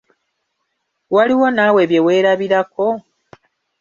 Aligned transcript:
Waliwo 1.15 1.47
naawe 1.55 1.81
bye 1.89 1.99
weerabirako? 2.05 2.85